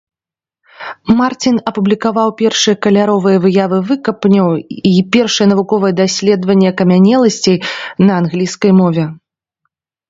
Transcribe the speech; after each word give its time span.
Марцін 1.19 1.57
апублікаваў 1.71 2.29
першыя 2.39 2.75
каляровыя 2.85 3.37
выявы 3.45 3.77
выкапняў 3.91 4.49
і 4.93 4.95
першае 5.17 5.47
навуковае 5.53 5.93
даследаванне 6.01 6.67
акамянеласцей 6.75 7.57
на 8.11 8.19
англійскай 8.25 8.71
мове. 8.83 9.03